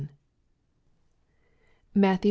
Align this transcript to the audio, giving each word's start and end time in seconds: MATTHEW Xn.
MATTHEW 1.93 2.17
Xn. 2.17 2.19